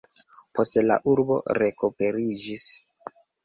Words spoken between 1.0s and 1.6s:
urbo